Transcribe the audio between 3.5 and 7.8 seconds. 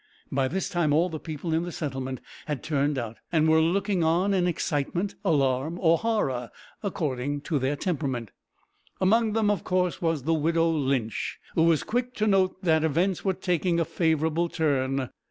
looking on in excitement, alarm, or horror, according to